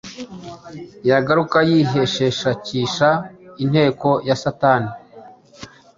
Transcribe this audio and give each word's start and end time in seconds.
Yaguruka 1.09 1.57
yihisheshakisha 1.69 3.07
inteko 3.63 4.09
ya 4.27 4.35
shitani 4.41 4.91